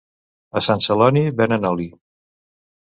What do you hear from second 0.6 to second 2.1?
A Sant Celoni venen oli.